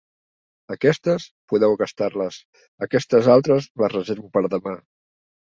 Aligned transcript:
Aquestes, 0.75 1.27
podeu 1.53 1.75
gastar-les; 1.81 2.39
aquestes 2.87 3.31
altres, 3.35 3.69
les 3.85 3.95
reservo 3.95 4.33
per 4.35 4.45
a 4.45 4.53
demà. 4.57 4.77